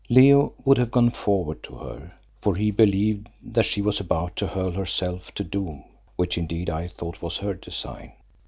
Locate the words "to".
1.61-1.75, 4.37-4.47, 5.35-5.43